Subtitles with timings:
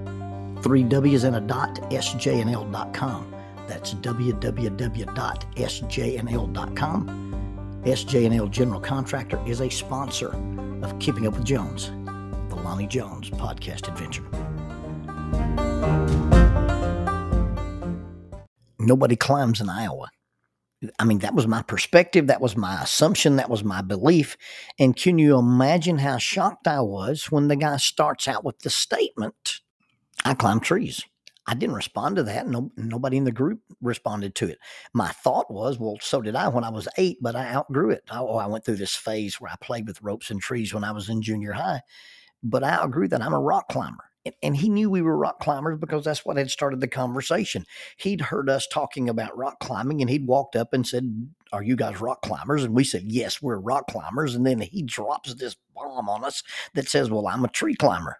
[0.67, 3.33] three W's and a dot, sjandl.com.
[3.67, 5.01] That's www.sjandl.com.
[7.85, 10.35] SJ&L General Contractor is a sponsor
[10.83, 11.89] of Keeping Up with Jones,
[12.49, 14.25] the Lonnie Jones podcast adventure.
[18.77, 20.09] Nobody climbs in Iowa.
[20.99, 22.27] I mean, that was my perspective.
[22.27, 23.37] That was my assumption.
[23.37, 24.35] That was my belief.
[24.77, 28.69] And can you imagine how shocked I was when the guy starts out with the
[28.69, 29.61] statement,
[30.27, 31.05] I climb trees.
[31.45, 32.49] I didn't respond to that.
[32.49, 34.59] No, nobody in the group responded to it.
[34.93, 38.03] My thought was, well, so did I when I was eight, but I outgrew it.
[38.11, 40.83] I, oh, I went through this phase where I played with ropes and trees when
[40.83, 41.79] I was in junior high,
[42.43, 43.21] but I outgrew that.
[43.21, 44.03] I'm a rock climber.
[44.43, 47.63] And he knew we were rock climbers because that's what had started the conversation.
[47.95, 51.77] He'd heard us talking about rock climbing and he'd walked up and said, Are you
[51.77, 52.65] guys rock climbers?
[52.65, 54.35] And we said, Yes, we're rock climbers.
[54.35, 58.19] And then he drops this bomb on us that says, Well, I'm a tree climber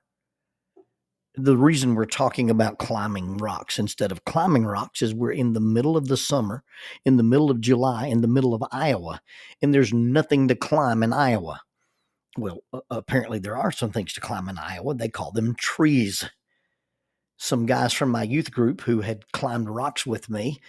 [1.37, 5.59] the reason we're talking about climbing rocks instead of climbing rocks is we're in the
[5.59, 6.63] middle of the summer,
[7.05, 9.21] in the middle of July, in the middle of Iowa,
[9.61, 11.61] and there's nothing to climb in Iowa.
[12.37, 14.95] Well, apparently there are some things to climb in Iowa.
[14.95, 16.29] They call them trees.
[17.37, 20.59] Some guys from my youth group who had climbed rocks with me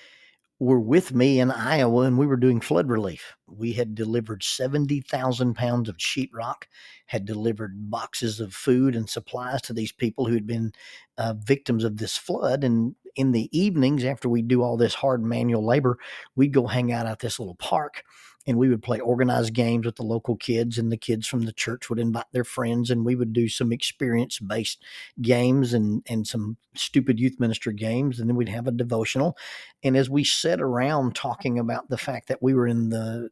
[0.60, 3.36] were with me in Iowa and we were doing flood relief.
[3.46, 6.64] We had delivered 70,000 pounds of sheetrock,
[7.06, 10.72] had delivered boxes of food and supplies to these people who had been
[11.16, 12.64] uh, victims of this flood.
[12.64, 15.98] And in the evenings, after we'd do all this hard manual labor,
[16.34, 18.02] we'd go hang out at this little park
[18.48, 21.52] and we would play organized games with the local kids and the kids from the
[21.52, 24.82] church would invite their friends and we would do some experience based
[25.20, 29.36] games and and some stupid youth minister games and then we'd have a devotional
[29.84, 33.28] and as we sat around talking about the fact that we were in the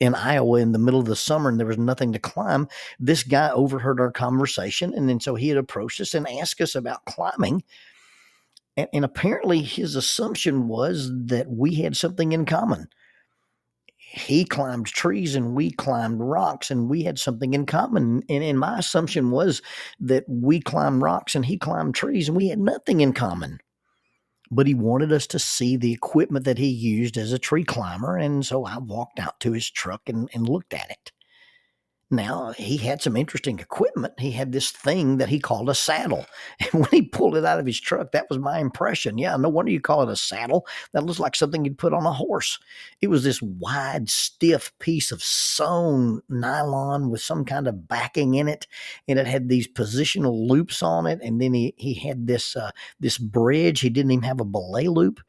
[0.00, 2.68] in Iowa in the middle of the summer and there was nothing to climb,
[2.98, 4.92] this guy overheard our conversation.
[4.92, 7.62] And then so he had approached us and asked us about climbing.
[8.76, 12.88] And, and apparently his assumption was that we had something in common
[14.14, 18.22] he climbed trees and we climbed rocks and we had something in common.
[18.28, 19.60] And, and my assumption was
[20.00, 23.58] that we climbed rocks and he climbed trees and we had nothing in common.
[24.52, 28.16] But he wanted us to see the equipment that he used as a tree climber.
[28.16, 31.10] And so I walked out to his truck and, and looked at it.
[32.10, 34.14] Now, he had some interesting equipment.
[34.20, 36.26] He had this thing that he called a saddle.
[36.60, 39.18] And when he pulled it out of his truck, that was my impression.
[39.18, 40.66] Yeah, no wonder you call it a saddle.
[40.92, 42.58] That looks like something you'd put on a horse.
[43.00, 48.48] It was this wide, stiff piece of sewn nylon with some kind of backing in
[48.48, 48.66] it.
[49.08, 51.20] And it had these positional loops on it.
[51.22, 52.70] And then he, he had this, uh,
[53.00, 53.80] this bridge.
[53.80, 55.20] He didn't even have a belay loop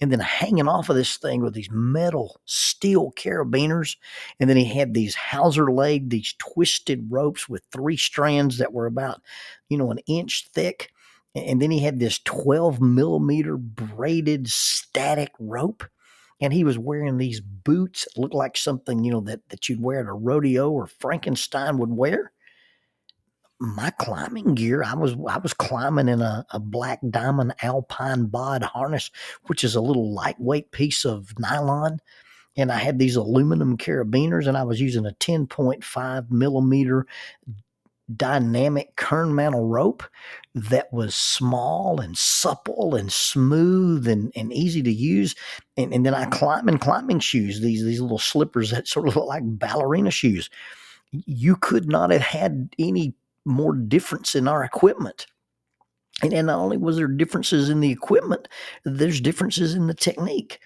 [0.00, 3.96] and then hanging off of this thing with these metal steel carabiners.
[4.38, 8.86] And then he had these hawser leg, these twisted ropes with three strands that were
[8.86, 9.20] about,
[9.68, 10.90] you know, an inch thick.
[11.34, 15.84] And then he had this 12 millimeter braided static rope.
[16.40, 19.82] and he was wearing these boots that looked like something you know that that you'd
[19.82, 22.32] wear at a rodeo or Frankenstein would wear.
[23.62, 28.62] My climbing gear, I was I was climbing in a, a black diamond alpine bod
[28.62, 29.10] harness,
[29.48, 31.98] which is a little lightweight piece of nylon.
[32.56, 37.06] And I had these aluminum carabiners, and I was using a 10.5 millimeter
[38.16, 40.02] dynamic kernmantle rope
[40.54, 45.34] that was small and supple and smooth and, and easy to use.
[45.76, 49.16] And, and then I climb in climbing shoes, these, these little slippers that sort of
[49.16, 50.50] look like ballerina shoes.
[51.12, 53.14] You could not have had any
[53.44, 55.26] more difference in our equipment.
[56.22, 58.48] And, and not only was there differences in the equipment,
[58.84, 60.60] there's differences in the technique.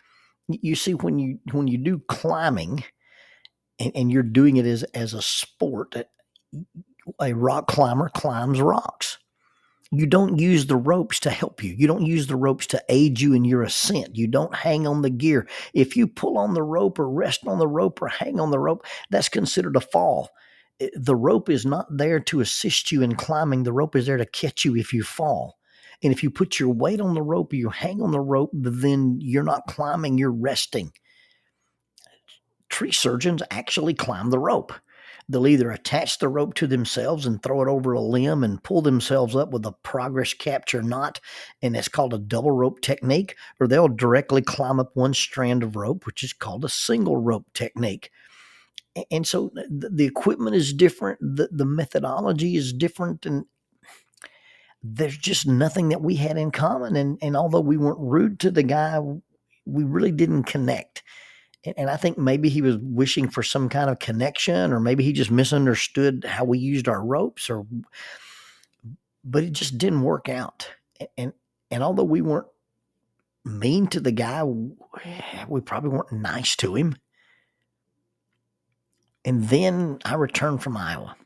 [0.49, 2.85] You see, when you when you do climbing,
[3.79, 5.95] and, and you're doing it as as a sport,
[7.21, 9.19] a rock climber climbs rocks.
[9.91, 11.75] You don't use the ropes to help you.
[11.79, 14.17] You don't use the ropes to aid you in your ascent.
[14.17, 15.47] You don't hang on the gear.
[15.73, 18.59] If you pull on the rope or rest on the rope or hang on the
[18.59, 20.31] rope, that's considered a fall.
[20.81, 23.63] Eh, the rope is not there to assist you in climbing.
[23.63, 25.59] The rope is there to catch you if you fall.
[26.03, 29.19] And if you put your weight on the rope you hang on the rope, then
[29.21, 30.93] you're not climbing, you're resting.
[32.69, 34.73] Tree surgeons actually climb the rope.
[35.29, 38.83] They'll either attach the rope to themselves and throw it over a limb and pull
[38.83, 41.21] themselves up with a progress capture knot,
[41.63, 45.77] and it's called a double rope technique, or they'll directly climb up one strand of
[45.77, 48.11] rope, which is called a single rope technique.
[49.11, 53.45] And so uh, the equipment is different, the, the methodology is different, and
[54.83, 56.95] there's just nothing that we had in common.
[56.95, 59.01] And, and although we weren't rude to the guy,
[59.67, 61.03] we really didn't connect
[61.65, 65.13] and I think maybe he was wishing for some kind of connection, or maybe he
[65.13, 67.67] just misunderstood how we used our ropes, or
[69.25, 70.71] but it just didn't work out.
[71.17, 71.33] And
[71.71, 72.47] and although we weren't
[73.45, 76.97] mean to the guy, we probably weren't nice to him.
[79.25, 81.17] And then I returned from Iowa.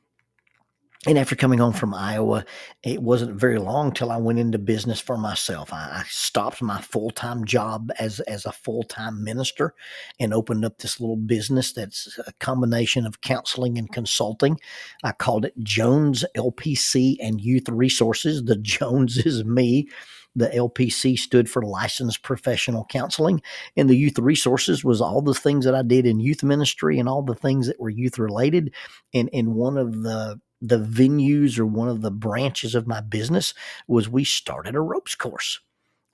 [1.06, 2.44] And after coming home from Iowa,
[2.82, 5.72] it wasn't very long till I went into business for myself.
[5.72, 9.74] I, stopped my full time job as as a full time minister
[10.18, 14.58] and opened up this little business that's a combination of counseling and consulting.
[15.04, 18.44] I called it Jones LPC and Youth Resources.
[18.44, 19.88] The Jones is me.
[20.38, 23.42] The LPC stood for Licensed Professional Counseling,
[23.76, 27.08] and the Youth Resources was all the things that I did in youth ministry and
[27.08, 28.72] all the things that were youth related.
[29.12, 33.52] And and one of the the venues or one of the branches of my business
[33.88, 35.60] was we started a ropes course.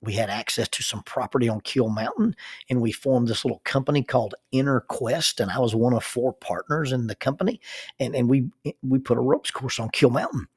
[0.01, 2.35] We had access to some property on Keel Mountain,
[2.69, 5.39] and we formed this little company called Inner Quest.
[5.39, 7.61] And I was one of four partners in the company,
[7.99, 8.49] and and we
[8.81, 10.47] we put a ropes course on Keel Mountain.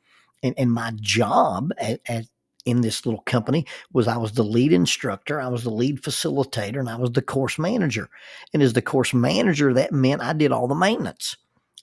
[0.42, 2.26] And and my job at, at
[2.68, 6.78] in this little company was I was the lead instructor, I was the lead facilitator,
[6.78, 8.10] and I was the course manager.
[8.52, 11.36] And as the course manager, that meant I did all the maintenance.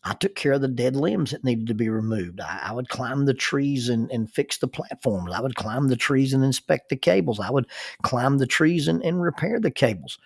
[0.04, 2.40] I took care of the dead limbs that needed to be removed.
[2.40, 5.32] I, I, would climb the trees and, and fix the platforms.
[5.34, 7.40] I would climb the trees and inspect the cables.
[7.40, 7.66] I would
[8.04, 10.20] climb the trees and, and repair the cables.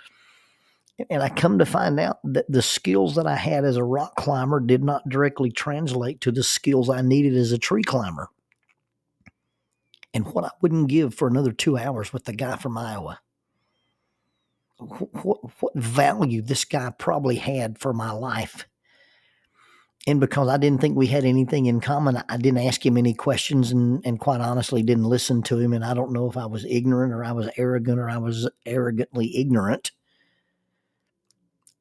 [1.10, 4.18] And I come to find out that the skills that I had as a rock
[4.18, 8.30] climber did not directly translate to the skills I needed as a tree climber.
[10.14, 13.20] And what I wouldn't give for another two hours with the guy from Iowa.
[14.78, 18.66] What, what value this guy probably had for my life
[20.08, 23.14] and because I didn't think we had anything in common, I didn't ask him any
[23.14, 25.74] questions and, and quite honestly didn't listen to him.
[25.74, 28.50] And I don't know if I was ignorant or I was arrogant or I was
[28.66, 29.92] arrogantly ignorant.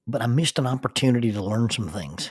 [0.06, 2.30] But I missed an opportunity to learn some things.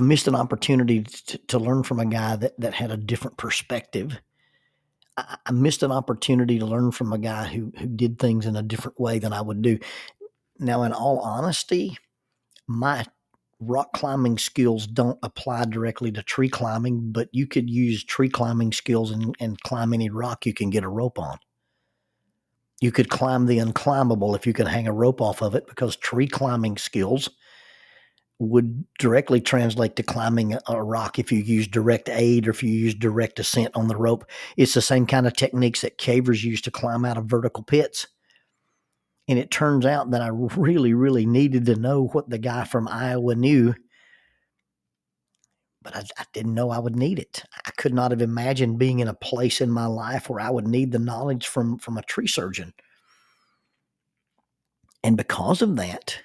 [0.00, 3.36] I missed an opportunity to, to learn from a guy that, that had a different
[3.36, 4.18] perspective.
[5.14, 8.56] I, I missed an opportunity to learn from a guy who, who did things in
[8.56, 9.78] a different way than I would do.
[10.58, 11.98] Now, in all honesty,
[12.66, 13.04] my
[13.60, 18.72] rock climbing skills don't apply directly to tree climbing, but you could use tree climbing
[18.72, 21.36] skills and, and climb any rock you can get a rope on.
[22.80, 25.94] You could climb the unclimbable if you could hang a rope off of it because
[25.94, 27.28] tree climbing skills
[28.40, 32.70] would directly translate to climbing a rock if you use direct aid or if you
[32.70, 34.24] use direct ascent on the rope.
[34.56, 38.06] It's the same kind of techniques that cavers use to climb out of vertical pits.
[39.28, 42.88] And it turns out that I really, really needed to know what the guy from
[42.88, 43.74] Iowa knew,
[45.82, 47.44] but I, I, didn't know I would need it.
[47.66, 50.66] I could not have imagined being in a place in my life where I would
[50.66, 52.72] need the knowledge from, from a tree surgeon.
[55.04, 56.22] And because of that,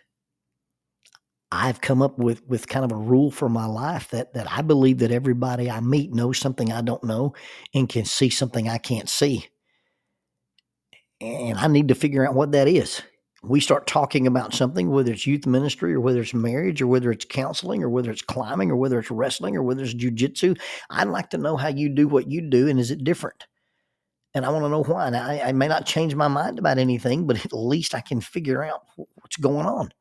[1.55, 4.62] I've come up with, with kind of a rule for my life that, that I
[4.62, 7.33] believe that everybody I meet knows something I don't know
[7.74, 9.47] and can see something I can't see
[11.21, 13.01] and I need to figure out what that is.
[13.43, 17.12] we start talking about something, whether it's youth ministry or whether it's marriage or whether
[17.12, 20.59] it's counseling or whether it's climbing or whether it's wrestling or whether it's jujitsu,
[20.89, 23.45] I'd like to know how you do what you do and is it different?
[24.33, 25.07] And I want to know why.
[25.07, 28.19] And I, I may not change my mind about anything, but at least I can
[28.19, 29.91] figure out what's going on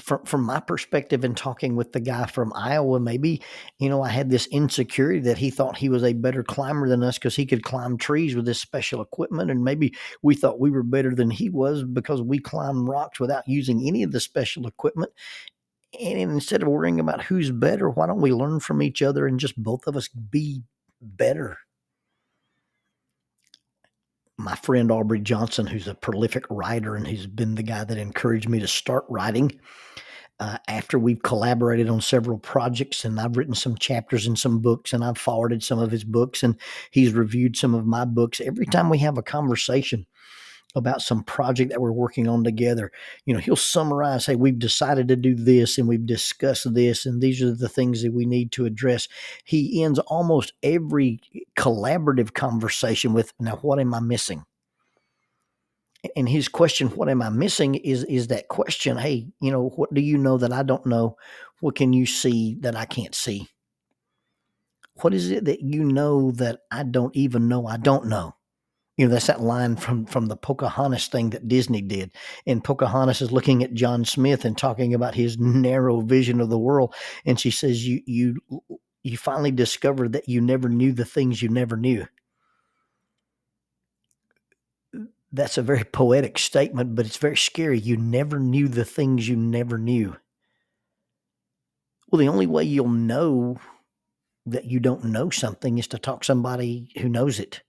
[0.00, 3.42] from from my perspective in talking with the guy from Iowa, maybe
[3.78, 7.02] you know I had this insecurity that he thought he was a better climber than
[7.02, 10.70] us because he could climb trees with this special equipment, and maybe we thought we
[10.70, 14.66] were better than he was because we climbed rocks without using any of the special
[14.66, 15.12] equipment.
[16.00, 19.40] And instead of worrying about who's better, why don't we learn from each other and
[19.40, 20.62] just both of us be
[21.00, 21.58] better?
[24.38, 28.48] My friend Aubrey Johnson, who's a prolific writer and who's been the guy that encouraged
[28.48, 29.58] me to start writing.
[30.38, 34.92] Uh, after we've collaborated on several projects, and I've written some chapters in some books,
[34.92, 36.56] and I've forwarded some of his books, and
[36.90, 38.42] he's reviewed some of my books.
[38.42, 40.04] Every time we have a conversation,
[40.76, 42.92] about some project that we're working on together.
[43.24, 47.20] You know, he'll summarize, hey, we've decided to do this and we've discussed this, and
[47.20, 49.08] these are the things that we need to address.
[49.44, 51.20] He ends almost every
[51.58, 54.44] collaborative conversation with, now, what am I missing?
[56.14, 59.92] And his question, what am I missing, is is that question, hey, you know, what
[59.92, 61.16] do you know that I don't know?
[61.60, 63.48] What can you see that I can't see?
[65.00, 68.34] What is it that you know that I don't even know I don't know?
[68.96, 72.10] You know that's that line from from the pocahontas thing that disney did.
[72.46, 76.58] And pocahontas is looking at john smith and talking about his narrow vision of the
[76.58, 76.94] world.
[77.24, 78.36] And she says you you
[79.02, 82.06] you finally discovered that you never knew the things you never knew.
[85.32, 87.78] That's a very poetic statement but it's very scary.
[87.78, 90.16] You never knew the things you never knew.
[92.10, 93.58] Well the only way you'll know
[94.46, 97.62] that you don't know something is to talk somebody who knows it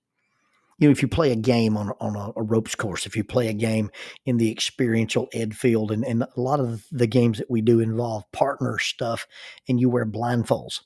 [0.77, 3.23] you know, if you play a game on on a, a, ropes course, if you
[3.23, 3.89] play a game
[4.25, 7.79] in the experiential ed field, and, and a lot of the games that we do
[7.79, 9.27] involve partner stuff,
[9.67, 10.81] and you wear blindfolds.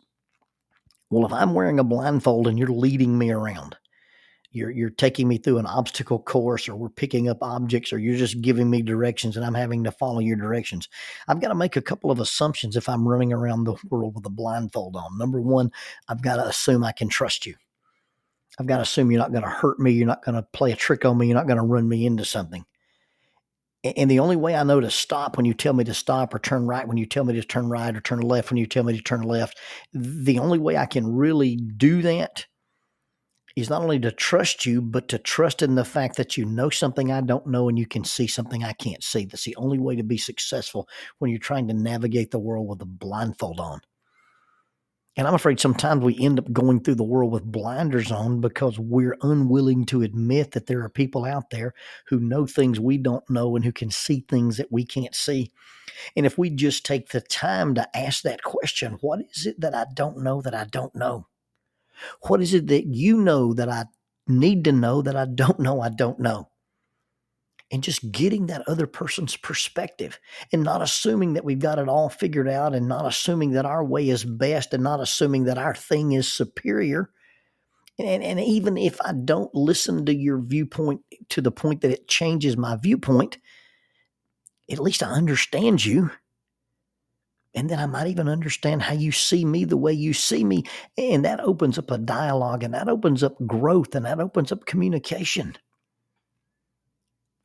[1.09, 3.75] Well, if I'm wearing a blindfold and you're leading me around,
[4.51, 8.17] you're you're taking me through an obstacle course, or we're picking up objects, or you're
[8.17, 10.87] just giving me directions, and I'm having to follow your directions.
[11.27, 14.25] I've got to make a couple of assumptions if I'm running around the world with
[14.25, 15.17] a blindfold on.
[15.17, 15.71] Number one,
[16.07, 17.55] I've got to assume I can trust you.
[18.61, 19.91] I've got to assume you're not going to hurt me.
[19.91, 21.27] You're not going to play a trick on me.
[21.27, 22.63] You're not going to run me into something.
[23.83, 26.39] And the only way I know to stop when you tell me to stop or
[26.39, 28.83] turn right when you tell me to turn right or turn left when you tell
[28.83, 29.57] me to turn left,
[29.91, 32.45] the only way I can really do that
[33.55, 36.69] is not only to trust you, but to trust in the fact that you know
[36.69, 39.25] something I don't know and you can see something I can't see.
[39.25, 40.87] That's the only way to be successful
[41.17, 43.81] when you're trying to navigate the world with a blindfold on.
[45.17, 48.79] And I'm afraid sometimes we end up going through the world with blinders on because
[48.79, 51.73] we're unwilling to admit that there are people out there
[52.07, 55.51] who know things we don't know and who can see things that we can't see.
[56.15, 59.75] And if we just take the time to ask that question, what is it that
[59.75, 61.27] I don't know that I don't know?
[62.27, 63.85] What is it that you know that I
[64.27, 66.50] need to know that I don't know I don't know?
[67.71, 70.19] And just getting that other person's perspective
[70.51, 73.83] and not assuming that we've got it all figured out and not assuming that our
[73.83, 77.09] way is best and not assuming that our thing is superior.
[77.97, 82.07] And, and even if I don't listen to your viewpoint to the point that it
[82.07, 83.37] changes my viewpoint,
[84.69, 86.11] at least I understand you.
[87.53, 90.63] And then I might even understand how you see me the way you see me.
[90.97, 94.65] And that opens up a dialogue and that opens up growth and that opens up
[94.65, 95.57] communication.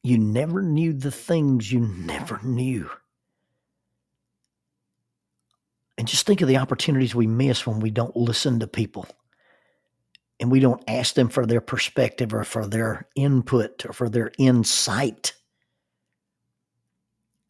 [0.07, 2.89] You never knew the things you never knew.
[5.99, 9.09] And just think of the opportunities we miss when we don't listen to people
[10.39, 14.31] and we don't ask them for their perspective or for their input or for their
[14.39, 15.33] insight.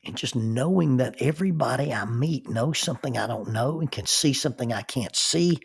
[0.07, 4.33] And just knowing that everybody I meet knows something I don't know and can see
[4.33, 5.59] something I can't see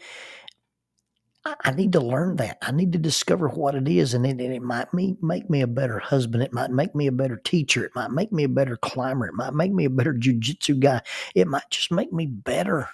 [1.43, 2.59] I need to learn that.
[2.61, 5.61] I need to discover what it is, and it, and it might me, make me
[5.61, 6.43] a better husband.
[6.43, 7.83] It might make me a better teacher.
[7.83, 9.25] It might make me a better climber.
[9.25, 11.01] It might make me a better jujitsu guy.
[11.33, 12.89] It might just make me better.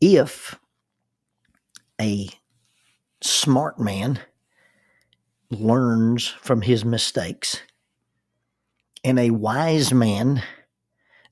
[0.00, 0.56] If
[2.00, 2.28] a
[3.20, 4.20] smart man
[5.50, 7.60] learns from his mistakes,
[9.02, 10.44] and a wise man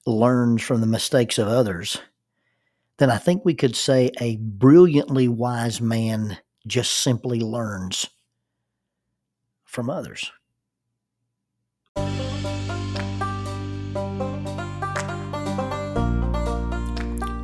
[0.06, 2.00] learns from the mistakes of others
[2.98, 8.08] then I think we could say a brilliantly wise man just simply learns
[9.64, 10.30] from others.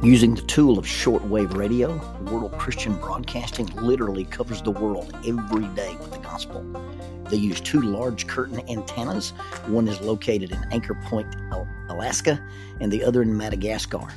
[0.02, 1.94] Using the tool of shortwave radio,
[2.25, 6.64] World Christian Broadcasting literally covers the world every day with the gospel.
[7.28, 9.30] They use two large curtain antennas.
[9.68, 11.37] One is located in Anchor Point,
[11.88, 12.44] Alaska,
[12.80, 14.09] and the other in Madagascar.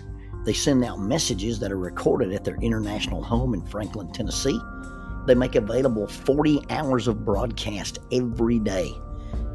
[0.46, 4.60] They send out messages that are recorded at their international home in Franklin, Tennessee.
[5.26, 8.94] They make available 40 hours of broadcast every day.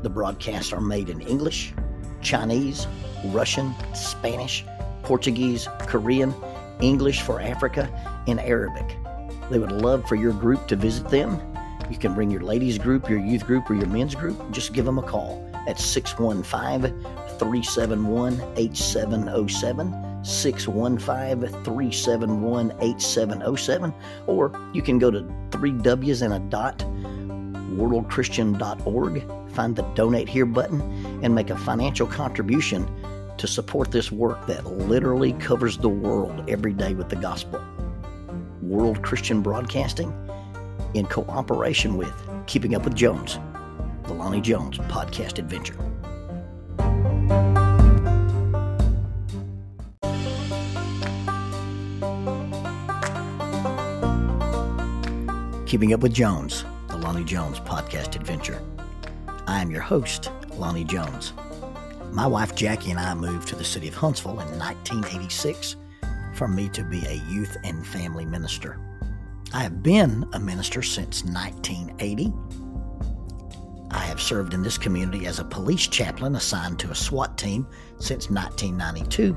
[0.02, 1.72] The broadcasts are made in English,
[2.22, 2.88] Chinese,
[3.26, 4.64] Russian, Spanish,
[5.04, 6.34] Portuguese, Korean,
[6.80, 7.88] English for Africa,
[8.26, 8.96] and Arabic.
[9.48, 11.40] They would love for your group to visit them.
[11.88, 14.50] You can bring your ladies group, your youth group, or your men's group.
[14.50, 17.00] Just give them a call at 615
[17.38, 20.09] 371 8707.
[20.22, 23.92] 615 371 8707.
[24.26, 30.46] Or you can go to three W's and a dot, worldchristian.org, find the donate here
[30.46, 30.80] button,
[31.22, 32.88] and make a financial contribution
[33.38, 37.60] to support this work that literally covers the world every day with the gospel.
[38.60, 40.12] World Christian Broadcasting,
[40.94, 42.12] in cooperation with
[42.46, 43.38] Keeping Up with Jones,
[44.04, 45.89] the Lonnie Jones podcast adventure.
[55.70, 58.60] Keeping Up with Jones, the Lonnie Jones podcast adventure.
[59.46, 61.32] I am your host, Lonnie Jones.
[62.10, 65.76] My wife Jackie and I moved to the city of Huntsville in 1986
[66.34, 68.80] for me to be a youth and family minister.
[69.52, 72.32] I have been a minister since 1980.
[73.92, 77.64] I have served in this community as a police chaplain assigned to a SWAT team
[78.00, 79.36] since 1992,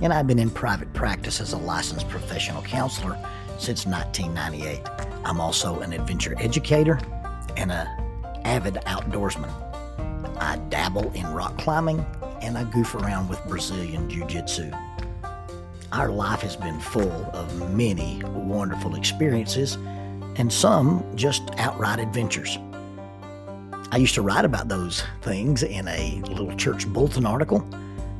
[0.00, 3.18] and I've been in private practice as a licensed professional counselor
[3.58, 4.80] since 1998.
[5.24, 7.00] I'm also an adventure educator
[7.56, 7.86] and an
[8.44, 9.50] avid outdoorsman.
[10.38, 12.04] I dabble in rock climbing,
[12.42, 14.70] and I goof around with Brazilian Jiu Jitsu.
[15.92, 19.76] Our life has been full of many wonderful experiences,
[20.36, 22.58] and some just outright adventures.
[23.92, 27.66] I used to write about those things in a little church bulletin article.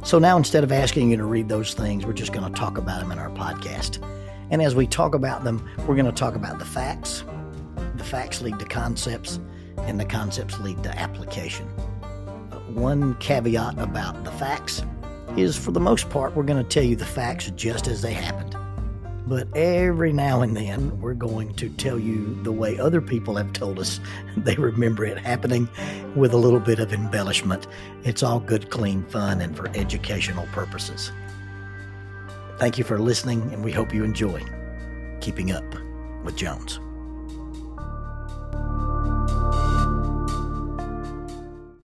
[0.04, 2.78] So now instead of asking you to read those things, we're just going to talk
[2.78, 4.02] about them in our podcast.
[4.50, 7.24] And as we talk about them, we're going to talk about the facts.
[7.96, 9.40] The facts lead to concepts,
[9.78, 11.66] and the concepts lead to application
[12.52, 14.82] uh, one caveat about the facts
[15.36, 18.12] is for the most part, we're going to tell you the facts just as they
[18.12, 18.56] happened.
[19.26, 23.52] But every now and then, we're going to tell you the way other people have
[23.52, 23.98] told us
[24.36, 25.68] they remember it happening
[26.14, 27.66] with a little bit of embellishment.
[28.04, 31.10] It's all good, clean fun and for educational purposes.
[32.58, 34.42] Thank you for listening, and we hope you enjoy
[35.20, 35.64] Keeping Up
[36.24, 36.80] with Jones.